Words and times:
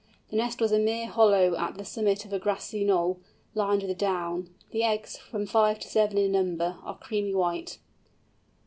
The 0.31 0.35
nest 0.37 0.59
was 0.59 0.71
a 0.71 0.79
mere 0.79 1.05
hollow 1.05 1.55
at 1.57 1.75
the 1.77 1.85
summit 1.85 2.25
of 2.25 2.33
a 2.33 2.39
grassy 2.39 2.83
knoll, 2.83 3.19
lined 3.53 3.83
with 3.83 3.95
down. 3.99 4.49
The 4.71 4.81
eggs, 4.81 5.15
from 5.17 5.45
five 5.45 5.77
to 5.81 5.87
seven 5.87 6.17
in 6.17 6.31
number, 6.31 6.79
are 6.81 6.97
creamy 6.97 7.35
white. 7.35 7.77